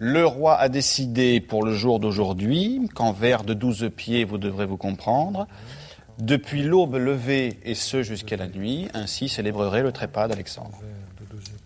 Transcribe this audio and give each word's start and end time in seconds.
Le 0.00 0.24
roi 0.24 0.56
a 0.56 0.68
décidé 0.68 1.40
pour 1.40 1.64
le 1.64 1.74
jour 1.74 1.98
d'aujourd'hui 1.98 2.88
qu'en 2.94 3.10
vers 3.10 3.42
de 3.42 3.52
12 3.52 3.90
pieds, 3.96 4.24
vous 4.24 4.38
devrez 4.38 4.64
vous 4.64 4.76
comprendre, 4.76 5.48
depuis 6.20 6.62
l'aube 6.62 6.94
levée 6.94 7.58
et 7.64 7.74
ce 7.74 8.04
jusqu'à 8.04 8.36
la 8.36 8.46
nuit, 8.46 8.86
ainsi 8.94 9.28
célébrerait 9.28 9.82
le 9.82 9.90
trépas 9.90 10.28
d'Alexandre. 10.28 10.78